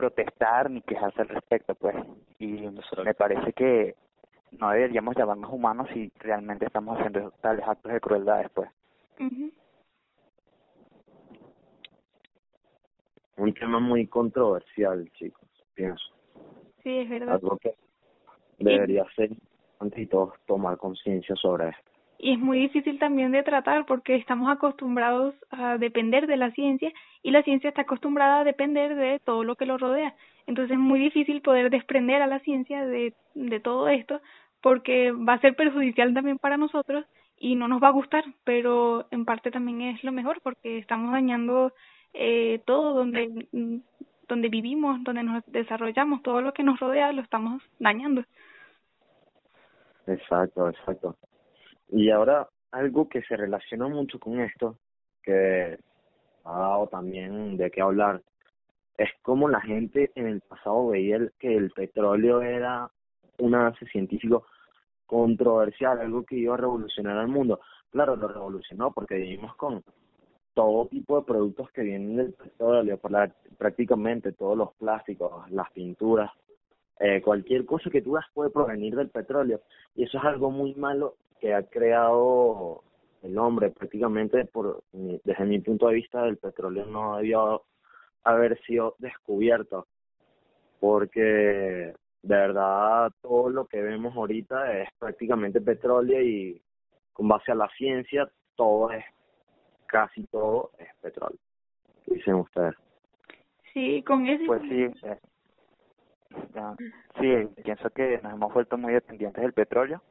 protestar 0.00 0.70
ni 0.70 0.80
quejarse 0.80 1.20
al 1.20 1.28
respecto, 1.28 1.74
pues. 1.74 1.94
Y 2.38 2.66
me 3.04 3.14
parece 3.14 3.52
que 3.52 3.94
no 4.58 4.70
deberíamos 4.70 5.14
llamarnos 5.14 5.52
humanos 5.52 5.88
si 5.92 6.10
realmente 6.18 6.64
estamos 6.64 6.96
haciendo 6.96 7.30
tales 7.42 7.66
actos 7.68 7.92
de 7.92 8.00
crueldad 8.00 8.38
después. 8.38 8.70
Un 13.36 13.54
tema 13.54 13.78
muy 13.78 14.06
controversial, 14.06 15.10
chicos, 15.12 15.46
pienso. 15.74 16.04
Sí, 16.82 17.00
es 17.00 17.08
verdad. 17.10 17.34
Algo 17.34 17.58
que 17.58 17.74
debería 18.58 19.04
ser 19.14 19.30
antes 19.80 20.08
todos 20.08 20.32
tomar 20.46 20.78
conciencia 20.78 21.36
sobre 21.36 21.68
esto. 21.68 21.89
Y 22.22 22.34
es 22.34 22.38
muy 22.38 22.58
difícil 22.58 22.98
también 22.98 23.32
de 23.32 23.42
tratar 23.42 23.86
porque 23.86 24.14
estamos 24.14 24.50
acostumbrados 24.50 25.34
a 25.50 25.78
depender 25.78 26.26
de 26.26 26.36
la 26.36 26.50
ciencia 26.50 26.92
y 27.22 27.30
la 27.30 27.42
ciencia 27.42 27.68
está 27.68 27.82
acostumbrada 27.82 28.40
a 28.40 28.44
depender 28.44 28.94
de 28.94 29.20
todo 29.24 29.42
lo 29.42 29.56
que 29.56 29.64
lo 29.64 29.78
rodea. 29.78 30.14
Entonces 30.46 30.72
es 30.72 30.78
muy 30.78 31.00
difícil 31.00 31.40
poder 31.40 31.70
desprender 31.70 32.20
a 32.20 32.26
la 32.26 32.40
ciencia 32.40 32.84
de, 32.84 33.14
de 33.34 33.60
todo 33.60 33.88
esto 33.88 34.20
porque 34.60 35.12
va 35.12 35.32
a 35.32 35.40
ser 35.40 35.56
perjudicial 35.56 36.12
también 36.12 36.36
para 36.36 36.58
nosotros 36.58 37.06
y 37.38 37.54
no 37.54 37.68
nos 37.68 37.82
va 37.82 37.88
a 37.88 37.92
gustar, 37.92 38.24
pero 38.44 39.06
en 39.10 39.24
parte 39.24 39.50
también 39.50 39.80
es 39.80 40.04
lo 40.04 40.12
mejor 40.12 40.42
porque 40.42 40.76
estamos 40.76 41.12
dañando 41.12 41.72
eh, 42.12 42.60
todo 42.66 42.92
donde 42.92 43.46
donde 44.28 44.48
vivimos, 44.48 45.02
donde 45.04 45.22
nos 45.22 45.42
desarrollamos, 45.46 46.22
todo 46.22 46.42
lo 46.42 46.52
que 46.52 46.62
nos 46.62 46.78
rodea 46.78 47.12
lo 47.12 47.22
estamos 47.22 47.62
dañando. 47.78 48.22
Exacto, 50.06 50.68
exacto. 50.68 51.16
Y 51.92 52.10
ahora 52.10 52.48
algo 52.70 53.08
que 53.08 53.22
se 53.22 53.36
relaciona 53.36 53.88
mucho 53.88 54.18
con 54.18 54.40
esto, 54.40 54.76
que 55.22 55.78
ha 56.44 56.58
dado 56.58 56.86
también 56.86 57.56
de 57.56 57.70
qué 57.70 57.80
hablar, 57.80 58.22
es 58.96 59.08
como 59.22 59.48
la 59.48 59.60
gente 59.60 60.10
en 60.14 60.26
el 60.26 60.40
pasado 60.42 60.88
veía 60.88 61.18
que 61.38 61.56
el 61.56 61.70
petróleo 61.70 62.42
era 62.42 62.90
un 63.38 63.54
avance 63.54 63.86
científico 63.86 64.44
controversial, 65.06 65.98
algo 65.98 66.24
que 66.24 66.36
iba 66.36 66.54
a 66.54 66.58
revolucionar 66.58 67.16
al 67.16 67.28
mundo. 67.28 67.60
Claro, 67.90 68.14
lo 68.14 68.28
revolucionó 68.28 68.92
porque 68.92 69.16
vivimos 69.16 69.56
con 69.56 69.82
todo 70.54 70.86
tipo 70.86 71.18
de 71.18 71.26
productos 71.26 71.70
que 71.72 71.82
vienen 71.82 72.16
del 72.16 72.32
petróleo, 72.34 73.00
prácticamente 73.58 74.32
todos 74.32 74.56
los 74.56 74.74
plásticos, 74.74 75.50
las 75.50 75.70
pinturas, 75.72 76.30
eh, 76.98 77.22
cualquier 77.22 77.64
cosa 77.64 77.88
que 77.90 78.02
tú 78.02 78.16
hagas 78.16 78.30
puede 78.34 78.50
provenir 78.50 78.94
del 78.94 79.08
petróleo. 79.08 79.62
Y 79.94 80.04
eso 80.04 80.18
es 80.18 80.24
algo 80.24 80.50
muy 80.50 80.74
malo 80.74 81.16
que 81.40 81.54
ha 81.54 81.62
creado 81.62 82.82
el 83.22 83.36
hombre. 83.38 83.70
Prácticamente, 83.70 84.44
por 84.44 84.82
desde 84.92 85.44
mi 85.44 85.58
punto 85.60 85.88
de 85.88 85.94
vista, 85.94 86.26
el 86.26 86.36
petróleo 86.36 86.86
no 86.86 87.16
debió 87.16 87.62
haber 88.24 88.60
sido 88.62 88.94
descubierto. 88.98 89.86
Porque 90.78 91.94
de 92.22 92.36
verdad 92.36 93.10
todo 93.22 93.50
lo 93.50 93.66
que 93.66 93.80
vemos 93.80 94.14
ahorita 94.14 94.78
es 94.78 94.88
prácticamente 94.98 95.60
petróleo 95.60 96.22
y 96.22 96.62
con 97.12 97.28
base 97.28 97.52
a 97.52 97.54
la 97.54 97.68
ciencia 97.76 98.30
todo 98.56 98.90
es, 98.90 99.04
casi 99.86 100.24
todo 100.26 100.70
es 100.78 100.88
petróleo. 101.00 101.38
¿Qué 102.04 102.14
dicen 102.14 102.34
ustedes? 102.34 102.74
Sí, 103.72 104.02
con 104.02 104.26
eso. 104.26 104.44
Pues 104.46 104.62
sí, 104.62 104.82
eh, 105.02 105.18
sí, 107.20 107.62
pienso 107.62 107.90
que 107.90 108.20
nos 108.22 108.32
hemos 108.32 108.52
vuelto 108.52 108.76
muy 108.76 108.92
dependientes 108.92 109.42
del 109.42 109.52
petróleo 109.52 110.02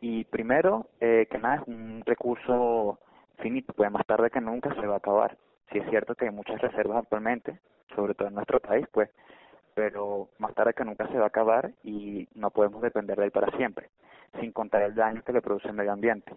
y 0.00 0.24
primero 0.24 0.86
eh, 1.00 1.26
que 1.30 1.38
nada 1.38 1.56
es 1.56 1.68
un 1.68 2.02
recurso 2.06 2.98
finito, 3.38 3.72
pues 3.74 3.90
más 3.90 4.06
tarde 4.06 4.30
que 4.30 4.40
nunca 4.40 4.74
se 4.74 4.86
va 4.86 4.94
a 4.94 4.98
acabar. 4.98 5.36
Sí 5.72 5.78
es 5.78 5.88
cierto 5.90 6.14
que 6.14 6.26
hay 6.26 6.30
muchas 6.30 6.60
reservas 6.60 6.98
actualmente, 6.98 7.58
sobre 7.94 8.14
todo 8.14 8.28
en 8.28 8.34
nuestro 8.34 8.60
país, 8.60 8.86
pues 8.92 9.10
pero 9.74 10.28
más 10.38 10.54
tarde 10.54 10.74
que 10.74 10.84
nunca 10.84 11.06
se 11.08 11.16
va 11.16 11.24
a 11.24 11.28
acabar 11.28 11.70
y 11.84 12.28
no 12.34 12.50
podemos 12.50 12.82
depender 12.82 13.16
de 13.16 13.26
él 13.26 13.30
para 13.30 13.56
siempre, 13.56 13.88
sin 14.40 14.52
contar 14.52 14.82
el 14.82 14.94
daño 14.94 15.22
que 15.22 15.32
le 15.32 15.40
produce 15.40 15.68
el 15.68 15.74
medio 15.74 15.92
ambiente. 15.92 16.34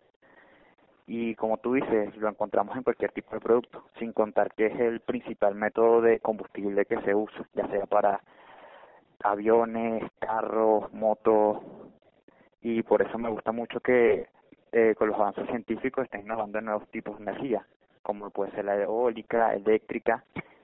Y 1.08 1.36
como 1.36 1.58
tú 1.58 1.74
dices, 1.74 2.16
lo 2.18 2.30
encontramos 2.30 2.76
en 2.78 2.84
cualquier 2.84 3.12
tipo 3.12 3.32
de 3.32 3.42
producto, 3.42 3.84
sin 4.00 4.14
contar 4.14 4.54
que 4.54 4.68
es 4.68 4.80
el 4.80 5.02
principal 5.02 5.56
método 5.56 6.02
de 6.02 6.20
combustible 6.20 6.86
que 6.86 7.02
se 7.02 7.14
usa, 7.14 7.46
ya 7.54 7.68
sea 7.68 7.86
para 7.86 8.22
aviones, 9.24 10.04
carros, 10.20 10.94
motos, 10.94 11.60
y 12.64 12.82
por 12.82 13.02
eso 13.02 13.20
me 13.20 13.30
gusta 13.30 13.52
mucho 13.52 13.82
que 13.82 14.28
eh, 14.72 14.96
con 14.98 15.10
los 15.10 15.20
avances 15.20 15.46
científicos 15.48 16.06
estén 16.06 16.22
innovando 16.22 16.60
en 16.60 16.66
nuevos 16.66 16.90
tipos 16.90 17.18
de 17.18 17.24
energía, 17.24 17.68
como 18.02 18.32
puede 18.32 18.52
ser 18.52 18.66
la 18.66 18.82
eólica, 18.82 19.54
eléctrica, 19.54 20.24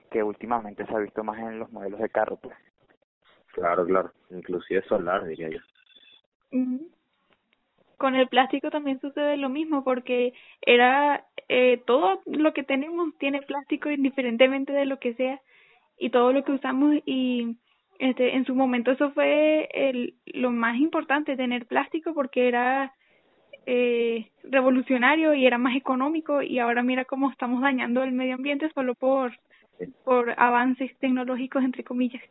que 0.10 0.24
últimamente 0.24 0.86
se 0.86 0.96
ha 0.96 1.00
visto 1.00 1.24
más 1.24 1.38
en 1.40 1.60
los 1.60 1.72
modelos 1.72 2.00
de 2.00 2.10
carro, 2.10 2.38
pues. 2.38 2.56
Claro, 3.52 3.86
claro, 3.86 4.12
inclusive 4.30 4.82
solar, 4.84 5.26
diría 5.26 5.50
yo. 5.50 5.60
Con 7.98 8.16
el 8.16 8.30
plástico 8.30 8.72
también 8.72 9.02
sucede 9.02 9.36
lo 9.36 9.50
mismo, 9.50 9.84
porque 9.84 10.34
era 10.62 11.26
eh, 11.50 11.82
todo 11.86 12.22
lo 12.26 12.54
que 12.54 12.64
tenemos 12.64 13.14
tiene 13.18 13.42
plástico 13.42 13.92
indiferentemente 13.92 14.72
de 14.72 14.86
lo 14.86 15.00
que 15.00 15.16
sea 15.16 15.42
y 15.98 16.12
todo 16.12 16.32
lo 16.32 16.44
que 16.46 16.54
usamos 16.54 16.96
y 17.06 17.58
este 18.00 18.36
en 18.36 18.46
su 18.46 18.56
momento 18.56 18.92
eso 18.92 19.12
fue 19.12 19.70
el, 19.74 20.16
lo 20.26 20.52
más 20.52 20.78
importante 20.78 21.38
tener 21.38 21.68
plástico 21.68 22.14
porque 22.14 22.48
era 22.48 22.94
eh, 23.66 24.30
revolucionario 24.44 25.34
y 25.34 25.46
era 25.46 25.58
más 25.58 25.76
económico 25.76 26.42
y 26.42 26.60
ahora 26.60 26.82
mira 26.82 27.06
cómo 27.06 27.30
estamos 27.30 27.62
dañando 27.62 28.02
el 28.02 28.14
medio 28.14 28.36
ambiente 28.36 28.72
solo 28.74 28.96
por 28.96 29.34
por 30.04 30.34
avances 30.38 30.98
tecnológicos, 31.00 31.64
entre 31.64 31.84
comillas. 31.84 32.22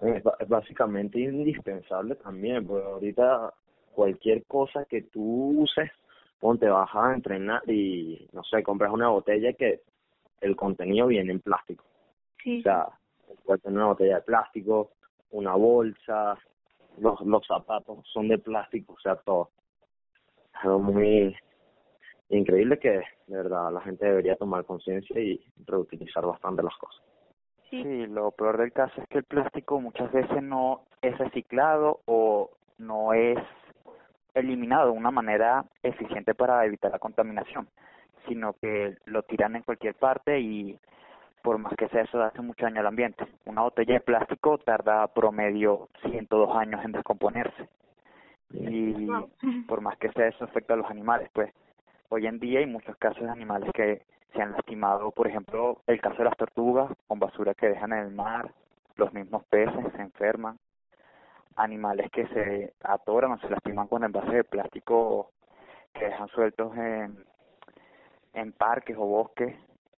Es 0.00 0.22
básicamente 0.48 1.18
indispensable 1.18 2.14
también, 2.16 2.66
porque 2.66 2.86
ahorita 2.86 3.52
cualquier 3.92 4.44
cosa 4.44 4.84
que 4.84 5.02
tú 5.02 5.62
uses, 5.62 5.90
ponte, 6.38 6.68
vas 6.68 6.90
a 6.94 7.14
entrenar 7.14 7.62
y, 7.68 8.28
no 8.32 8.44
sé, 8.44 8.62
compras 8.62 8.92
una 8.92 9.08
botella 9.08 9.52
que 9.54 9.80
el 10.40 10.54
contenido 10.54 11.08
viene 11.08 11.32
en 11.32 11.40
plástico. 11.40 11.84
Sí. 12.44 12.60
O 12.60 12.62
sea, 12.62 12.86
tener 13.56 13.78
una 13.78 13.86
botella 13.86 14.16
de 14.16 14.22
plástico, 14.22 14.90
una 15.30 15.54
bolsa, 15.54 16.38
los, 16.98 17.20
los 17.22 17.46
zapatos 17.46 18.06
son 18.12 18.28
de 18.28 18.38
plástico, 18.38 18.94
o 18.94 19.00
sea, 19.00 19.16
todo. 19.16 19.50
Es 20.54 20.64
algo 20.64 20.80
muy 20.80 21.34
increíble 22.28 22.78
que 22.78 22.90
de 23.26 23.36
verdad 23.36 23.72
la 23.72 23.80
gente 23.80 24.04
debería 24.04 24.36
tomar 24.36 24.64
conciencia 24.64 25.18
y 25.20 25.42
reutilizar 25.66 26.24
bastante 26.26 26.62
las 26.62 26.76
cosas. 26.76 27.02
Sí. 27.70 28.06
lo 28.06 28.30
peor 28.30 28.56
del 28.56 28.72
caso 28.72 28.98
es 28.98 29.06
que 29.08 29.18
el 29.18 29.24
plástico 29.24 29.78
muchas 29.78 30.10
veces 30.10 30.42
no 30.42 30.84
es 31.02 31.16
reciclado 31.18 32.00
o 32.06 32.50
no 32.78 33.12
es 33.12 33.38
eliminado 34.32 34.86
de 34.86 34.98
una 34.98 35.10
manera 35.10 35.66
eficiente 35.82 36.34
para 36.34 36.64
evitar 36.64 36.90
la 36.90 36.98
contaminación, 36.98 37.68
sino 38.26 38.54
que 38.54 38.96
lo 39.04 39.22
tiran 39.24 39.56
en 39.56 39.62
cualquier 39.62 39.94
parte 39.94 40.40
y 40.40 40.78
por 41.48 41.56
más 41.56 41.72
que 41.78 41.88
sea 41.88 42.02
eso 42.02 42.22
hace 42.22 42.42
mucho 42.42 42.66
daño 42.66 42.80
al 42.80 42.88
ambiente. 42.88 43.24
Una 43.46 43.62
botella 43.62 43.94
de 43.94 44.00
plástico 44.00 44.58
tarda 44.58 45.06
promedio 45.06 45.88
102 46.02 46.54
años 46.54 46.84
en 46.84 46.92
descomponerse. 46.92 47.70
Y 48.50 49.08
por 49.66 49.80
más 49.80 49.96
que 49.96 50.12
sea 50.12 50.28
eso 50.28 50.44
afecta 50.44 50.74
a 50.74 50.76
los 50.76 50.90
animales, 50.90 51.30
pues 51.32 51.50
hoy 52.10 52.26
en 52.26 52.38
día 52.38 52.58
hay 52.58 52.66
muchos 52.66 52.94
casos 52.98 53.22
de 53.22 53.30
animales 53.30 53.70
que 53.72 54.02
se 54.34 54.42
han 54.42 54.52
lastimado, 54.52 55.10
por 55.10 55.26
ejemplo, 55.26 55.80
el 55.86 55.98
caso 56.02 56.18
de 56.18 56.24
las 56.24 56.36
tortugas 56.36 56.92
con 57.06 57.18
basura 57.18 57.54
que 57.54 57.70
dejan 57.70 57.94
en 57.94 58.00
el 58.00 58.10
mar, 58.10 58.52
los 58.96 59.10
mismos 59.14 59.42
peces 59.44 59.86
se 59.96 60.02
enferman, 60.02 60.58
animales 61.56 62.10
que 62.10 62.26
se 62.26 62.74
atoran 62.82 63.32
o 63.32 63.38
se 63.38 63.48
lastiman 63.48 63.88
con 63.88 64.04
envases 64.04 64.34
de 64.34 64.44
plástico 64.44 65.30
que 65.94 66.04
dejan 66.04 66.28
sueltos 66.28 66.76
en, 66.76 67.24
en 68.34 68.52
parques 68.52 68.98
o 68.98 69.06
bosques 69.06 69.56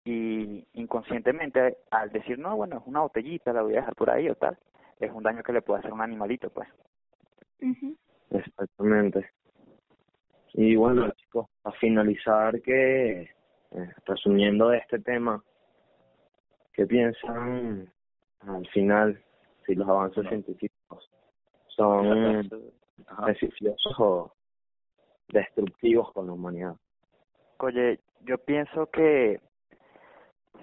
y 0.09 0.67
inconscientemente 0.73 1.77
al 1.91 2.11
decir 2.11 2.39
no 2.39 2.55
bueno 2.55 2.77
es 2.77 2.83
una 2.85 3.01
botellita 3.01 3.53
la 3.53 3.61
voy 3.61 3.73
a 3.73 3.81
dejar 3.81 3.95
por 3.95 4.09
ahí 4.09 4.29
o 4.29 4.35
tal 4.35 4.57
es 4.99 5.11
un 5.11 5.23
daño 5.23 5.43
que 5.43 5.53
le 5.53 5.61
puede 5.61 5.79
hacer 5.79 5.91
a 5.91 5.93
un 5.93 6.01
animalito 6.01 6.49
pues. 6.49 6.67
Exactamente. 8.31 9.29
Y 10.53 10.75
bueno, 10.75 11.11
chicos, 11.11 11.47
a 11.63 11.71
finalizar 11.73 12.61
que, 12.61 13.21
eh, 13.21 13.93
resumiendo 14.05 14.69
de 14.69 14.77
este 14.79 14.99
tema, 14.99 15.43
¿qué 16.73 16.85
piensan 16.85 17.91
al 18.41 18.67
final 18.67 19.21
si 19.65 19.75
los 19.75 19.87
avances 19.87 20.27
científicos 20.27 21.09
son 21.67 22.49
beneficiosos 23.25 23.99
o 23.99 24.33
destructivos 25.29 26.11
con 26.13 26.27
la 26.27 26.33
humanidad? 26.33 26.75
Oye, 27.59 27.99
yo 28.21 28.37
pienso 28.37 28.87
que 28.87 29.39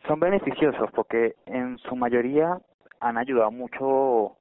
son 0.06 0.20
beneficiosos 0.20 0.90
porque 0.92 1.36
en 1.46 1.78
su 1.78 1.96
mayoría 1.96 2.58
han 3.00 3.18
ayudado 3.18 3.50
mucho 3.50 4.36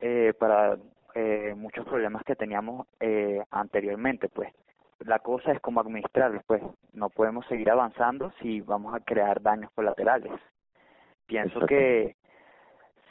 eh, 0.00 0.32
para 0.38 0.76
eh, 1.14 1.54
muchos 1.56 1.86
problemas 1.86 2.22
que 2.24 2.36
teníamos 2.36 2.86
eh, 3.00 3.42
anteriormente, 3.50 4.28
pues. 4.28 4.52
La 5.00 5.18
cosa 5.18 5.52
es 5.52 5.60
cómo 5.60 5.80
administrarlos, 5.80 6.42
pues. 6.46 6.62
No 6.92 7.10
podemos 7.10 7.46
seguir 7.46 7.70
avanzando 7.70 8.32
si 8.40 8.60
vamos 8.60 8.94
a 8.94 9.00
crear 9.00 9.42
daños 9.42 9.70
colaterales. 9.72 10.32
Pienso 11.26 11.66
que 11.66 12.16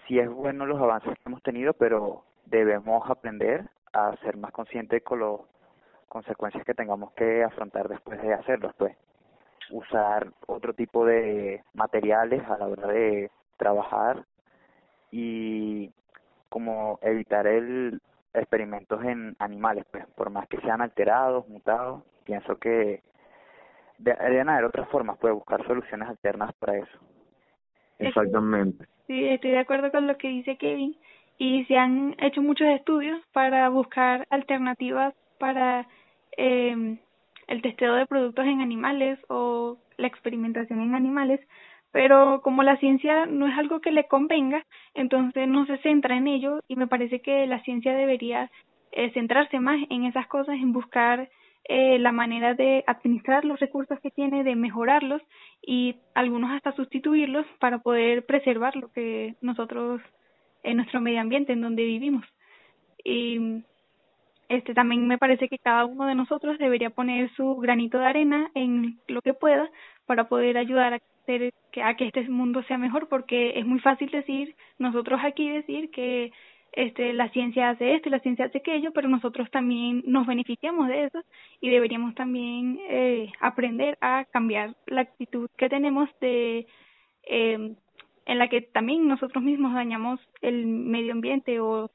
sí 0.08 0.20
es 0.20 0.30
bueno 0.30 0.66
los 0.66 0.82
avances 0.82 1.14
que 1.14 1.24
hemos 1.26 1.42
tenido, 1.44 1.74
pero 1.74 2.24
debemos 2.46 3.10
aprender 3.10 3.66
a 3.94 4.16
ser 4.18 4.38
más 4.38 4.52
conscientes 4.52 5.04
con 5.04 5.20
las 5.20 5.40
consecuencias 6.08 6.64
que 6.66 6.74
tengamos 6.74 7.12
que 7.14 7.44
afrontar 7.44 7.88
después 7.88 8.22
de 8.22 8.34
hacerlos, 8.34 8.74
pues 8.78 8.96
usar 9.74 10.32
otro 10.46 10.74
tipo 10.74 11.06
de 11.06 11.64
materiales 11.74 12.42
a 12.48 12.58
la 12.58 12.68
hora 12.68 12.88
de 12.88 13.32
trabajar 13.58 14.24
y 15.12 15.92
como 16.50 17.00
evitar 17.02 17.48
el 17.48 18.00
experimentos 18.36 19.04
en 19.04 19.36
animales, 19.40 19.86
pues 19.92 20.06
por 20.16 20.30
más 20.30 20.48
que 20.48 20.60
sean 20.62 20.82
alterados, 20.82 21.48
mutados, 21.48 22.04
pienso 22.24 22.58
que 22.58 23.02
deberían 23.98 24.50
haber 24.50 24.66
otras 24.66 24.88
formas, 24.90 25.18
pues 25.20 25.34
buscar 25.34 25.66
soluciones 25.66 26.08
alternas 26.08 26.54
para 26.56 26.78
eso. 26.78 27.00
Exactamente. 28.00 28.86
Sí, 29.08 29.26
estoy 29.26 29.52
de 29.52 29.60
acuerdo 29.60 29.92
con 29.92 30.08
lo 30.08 30.18
que 30.18 30.30
dice 30.30 30.58
Kevin 30.58 30.96
y 31.38 31.66
se 31.66 31.78
han 31.78 32.16
hecho 32.20 32.42
muchos 32.42 32.68
estudios 32.68 33.22
para 33.34 33.70
buscar 33.70 34.28
alternativas 34.30 35.14
para 35.40 35.88
eh, 36.38 36.98
el 37.48 37.62
testeo 37.62 37.96
de 37.96 38.06
productos 38.06 38.46
en 38.46 38.62
animales 38.62 39.20
o 39.28 39.78
la 39.98 40.08
experimentación 40.08 40.82
en 40.82 40.96
animales, 40.96 41.40
pero 41.92 42.42
como 42.42 42.64
la 42.64 42.78
ciencia 42.78 43.26
no 43.26 43.48
es 43.48 43.58
algo 43.58 43.80
que 43.80 43.92
le 43.92 44.08
convenga, 44.08 44.66
entonces 44.94 45.48
no 45.48 45.66
se 45.66 45.78
centra 45.78 46.18
en 46.18 46.28
ello 46.28 46.60
y 46.68 46.76
me 46.76 46.88
parece 46.88 47.22
que 47.22 47.46
la 47.46 47.62
ciencia 47.64 47.94
debería 47.94 48.50
eh, 48.92 49.12
centrarse 49.14 49.60
más 49.60 49.80
en 49.90 50.06
esas 50.06 50.28
cosas, 50.28 50.56
en 50.56 50.74
buscar 50.74 51.30
eh, 51.66 51.98
la 52.00 52.12
manera 52.12 52.56
de 52.56 52.84
administrar 52.88 53.46
los 53.46 53.60
recursos 53.60 54.00
que 54.02 54.12
tiene, 54.12 54.44
de 54.44 54.56
mejorarlos 54.56 55.22
y 55.62 55.96
algunos 56.14 56.52
hasta 56.52 56.76
sustituirlos 56.76 57.46
para 57.60 57.80
poder 57.80 58.26
preservar 58.26 58.76
lo 58.76 58.92
que 58.92 59.36
nosotros 59.42 60.02
en 60.64 60.78
nuestro 60.78 61.00
medio 61.00 61.22
ambiente 61.22 61.54
en 61.54 61.62
donde 61.62 61.84
vivimos. 61.84 62.26
Y 63.04 63.64
este 64.50 64.74
también 64.74 65.08
me 65.08 65.18
parece 65.18 65.48
que 65.48 65.58
cada 65.58 65.86
uno 65.86 66.06
de 66.06 66.16
nosotros 66.16 66.58
debería 66.58 66.90
poner 66.90 67.32
su 67.36 67.56
granito 67.58 68.00
de 68.00 68.06
arena 68.06 68.52
en 68.56 69.00
lo 69.08 69.22
que 69.22 69.34
pueda 69.34 69.70
para 70.06 70.28
poder 70.28 70.58
ayudar 70.58 70.94
a 70.94 71.00
hacer 71.24 71.54
que 71.72 71.82
a 71.82 71.96
que 71.96 72.08
este 72.08 72.28
mundo 72.30 72.64
sea 72.64 72.78
mejor 72.78 73.08
porque 73.08 73.58
es 73.60 73.66
muy 73.66 73.80
fácil 73.80 74.10
decir 74.12 74.56
nosotros 74.78 75.20
aquí 75.24 75.50
decir 75.50 75.90
que 75.92 76.32
este 76.74 77.14
la 77.14 77.30
ciencia 77.30 77.70
hace 77.70 77.96
esto 77.96 78.10
y 78.10 78.12
la 78.12 78.20
ciencia 78.20 78.46
hace 78.46 78.58
aquello 78.58 78.92
pero 78.92 79.08
nosotros 79.08 79.50
también 79.52 80.04
nos 80.06 80.28
beneficiamos 80.28 80.88
de 80.88 81.06
eso 81.06 81.22
y 81.62 81.70
deberíamos 81.70 82.16
también 82.16 82.80
eh, 82.90 83.32
aprender 83.40 83.98
a 84.02 84.26
cambiar 84.26 84.76
la 84.88 85.02
actitud 85.02 85.50
que 85.58 85.70
tenemos 85.70 86.10
de 86.20 86.68
eh, 87.28 87.76
en 88.26 88.38
la 88.40 88.48
que 88.50 88.62
también 88.62 89.08
nosotros 89.08 89.44
mismos 89.44 89.74
dañamos 89.74 90.20
el 90.42 90.66
medio 90.66 91.14
ambiente 91.14 91.60
o 91.60 91.90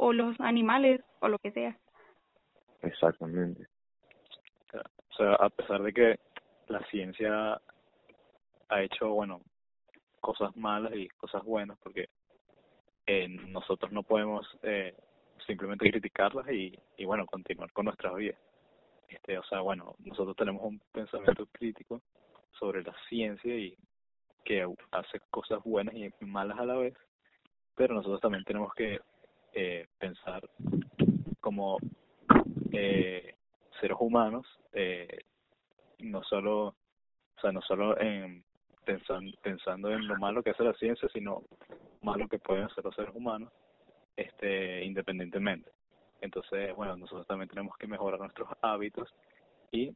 o 0.00 0.12
los 0.14 0.40
animales 0.40 1.02
o 1.20 1.28
lo 1.28 1.38
que 1.38 1.52
sea. 1.52 1.76
Exactamente. 2.82 3.66
O 4.72 5.14
sea, 5.16 5.34
a 5.34 5.50
pesar 5.50 5.82
de 5.82 5.92
que 5.92 6.20
la 6.68 6.80
ciencia 6.90 7.60
ha 8.68 8.82
hecho, 8.82 9.08
bueno, 9.10 9.42
cosas 10.20 10.56
malas 10.56 10.92
y 10.94 11.08
cosas 11.08 11.42
buenas, 11.44 11.76
porque 11.82 12.08
eh, 13.06 13.28
nosotros 13.28 13.90
no 13.92 14.02
podemos 14.02 14.46
eh, 14.62 14.94
simplemente 15.46 15.90
criticarlas 15.90 16.48
y, 16.50 16.78
y, 16.96 17.04
bueno, 17.04 17.26
continuar 17.26 17.72
con 17.72 17.86
nuestra 17.86 18.12
vida. 18.14 18.34
Este, 19.08 19.36
o 19.38 19.42
sea, 19.44 19.60
bueno, 19.60 19.96
nosotros 19.98 20.36
tenemos 20.36 20.62
un 20.62 20.80
pensamiento 20.92 21.46
crítico 21.46 22.00
sobre 22.58 22.82
la 22.84 22.94
ciencia 23.08 23.54
y 23.54 23.76
que 24.44 24.66
hace 24.92 25.20
cosas 25.30 25.62
buenas 25.64 25.94
y 25.94 26.10
malas 26.24 26.58
a 26.58 26.64
la 26.64 26.76
vez, 26.76 26.94
pero 27.74 27.94
nosotros 27.94 28.20
también 28.20 28.44
tenemos 28.44 28.72
que 28.74 29.00
eh, 29.52 29.86
pensar 29.98 30.48
como 31.40 31.78
eh, 32.72 33.34
seres 33.80 33.96
humanos, 34.00 34.46
eh, 34.72 35.20
no 36.00 36.22
solo, 36.24 36.68
o 36.68 37.40
sea, 37.40 37.52
no 37.52 37.60
solo 37.62 38.00
en 38.00 38.44
pensando, 38.84 39.36
pensando 39.42 39.90
en 39.90 40.06
lo 40.06 40.16
malo 40.16 40.42
que 40.42 40.50
hace 40.50 40.64
la 40.64 40.74
ciencia, 40.74 41.08
sino 41.12 41.42
malo 42.02 42.28
que 42.28 42.38
pueden 42.38 42.64
hacer 42.64 42.84
los 42.84 42.94
seres 42.94 43.14
humanos, 43.14 43.52
este, 44.16 44.84
independientemente. 44.84 45.70
Entonces, 46.20 46.74
bueno, 46.74 46.96
nosotros 46.96 47.26
también 47.26 47.48
tenemos 47.48 47.76
que 47.76 47.86
mejorar 47.86 48.20
nuestros 48.20 48.48
hábitos 48.60 49.12
y 49.72 49.94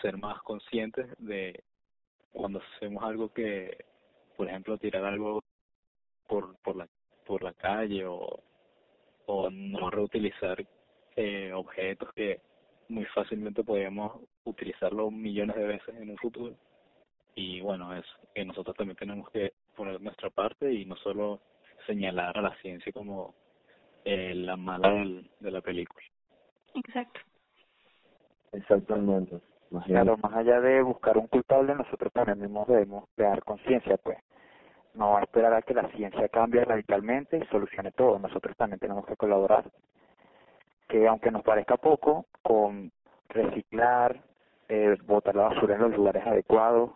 ser 0.00 0.16
más 0.16 0.40
conscientes 0.42 1.06
de 1.18 1.62
cuando 2.32 2.60
hacemos 2.76 3.02
algo 3.02 3.32
que, 3.32 3.84
por 4.36 4.48
ejemplo, 4.48 4.78
tirar 4.78 5.04
algo 5.04 5.42
por 6.28 6.56
por 6.58 6.76
la 6.76 6.88
por 7.24 7.42
la 7.42 7.52
calle 7.54 8.06
o 8.06 8.42
o 9.26 9.50
no 9.50 9.90
reutilizar 9.90 10.64
eh, 11.16 11.52
objetos 11.52 12.12
que 12.14 12.40
muy 12.88 13.04
fácilmente 13.06 13.64
podríamos 13.64 14.20
utilizarlo 14.44 15.10
millones 15.10 15.56
de 15.56 15.66
veces 15.66 15.94
en 15.96 16.10
un 16.10 16.16
futuro. 16.18 16.54
Y 17.34 17.60
bueno, 17.60 17.94
es 17.94 18.04
que 18.34 18.44
nosotros 18.44 18.76
también 18.76 18.96
tenemos 18.96 19.28
que 19.30 19.52
poner 19.74 20.00
nuestra 20.00 20.30
parte 20.30 20.72
y 20.72 20.84
no 20.84 20.96
solo 20.96 21.40
señalar 21.86 22.36
a 22.38 22.42
la 22.42 22.56
ciencia 22.62 22.92
como 22.92 23.34
eh, 24.04 24.34
la 24.34 24.56
mala 24.56 25.04
de 25.40 25.50
la 25.50 25.60
película. 25.60 26.02
Exacto. 26.74 27.20
Exactamente. 28.52 29.40
Claro, 29.86 30.16
más 30.18 30.32
allá 30.32 30.60
de 30.60 30.80
buscar 30.80 31.18
un 31.18 31.26
culpable, 31.26 31.74
nosotros 31.74 32.12
también 32.12 32.40
mismos 32.40 32.68
debemos 32.68 33.04
crear 33.16 33.42
conciencia, 33.42 33.96
pues 33.98 34.18
no 34.94 35.18
esperar 35.18 35.52
a 35.52 35.62
que 35.62 35.74
la 35.74 35.88
ciencia 35.90 36.28
cambie 36.28 36.64
radicalmente 36.64 37.36
y 37.36 37.46
solucione 37.46 37.90
todo. 37.92 38.18
Nosotros 38.18 38.56
también 38.56 38.78
tenemos 38.78 39.04
que 39.06 39.16
colaborar. 39.16 39.64
Que 40.88 41.06
aunque 41.08 41.30
nos 41.30 41.42
parezca 41.42 41.76
poco, 41.76 42.26
con 42.42 42.92
reciclar, 43.28 44.22
eh, 44.68 44.96
botar 45.04 45.34
la 45.34 45.48
basura 45.48 45.74
en 45.74 45.82
los 45.82 45.96
lugares 45.96 46.26
adecuados, 46.26 46.90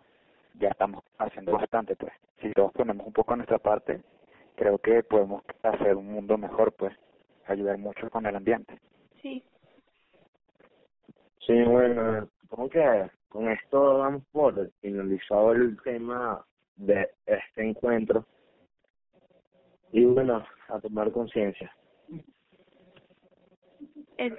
ya 0.55 0.69
estamos 0.69 1.03
haciendo 1.17 1.53
bastante, 1.53 1.95
pues. 1.95 2.13
Si 2.41 2.51
todos 2.53 2.71
ponemos 2.71 3.05
un 3.05 3.13
poco 3.13 3.33
a 3.33 3.37
nuestra 3.37 3.59
parte, 3.59 4.01
creo 4.55 4.77
que 4.77 5.03
podemos 5.03 5.43
hacer 5.63 5.95
un 5.95 6.11
mundo 6.11 6.37
mejor, 6.37 6.73
pues, 6.73 6.93
ayudar 7.47 7.77
mucho 7.77 8.09
con 8.09 8.25
el 8.25 8.35
ambiente. 8.35 8.79
Sí. 9.21 9.43
Sí, 11.39 11.63
bueno, 11.63 12.27
supongo 12.41 12.69
que 12.69 13.09
con 13.29 13.49
esto 13.49 13.97
damos 13.97 14.23
por 14.31 14.71
finalizado 14.81 15.53
el 15.53 15.81
tema 15.81 16.45
de 16.75 17.09
este 17.25 17.67
encuentro 17.67 18.25
y 19.91 20.05
bueno, 20.05 20.45
a 20.69 20.79
tomar 20.79 21.11
conciencia. 21.11 21.73
Es 24.21 24.33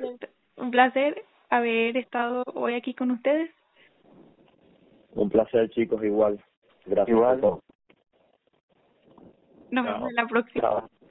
un 0.54 0.70
placer 0.70 1.24
haber 1.50 1.96
estado 1.96 2.44
hoy 2.54 2.74
aquí 2.74 2.94
con 2.94 3.10
ustedes. 3.10 3.50
Un 5.14 5.28
placer, 5.28 5.70
chicos, 5.70 6.04
igual. 6.04 6.40
Gracias. 6.86 7.08
Igual. 7.16 7.40
Nos 9.72 9.84
vemos 9.84 10.08
en 10.08 10.14
la 10.14 10.26
próxima. 10.28 10.88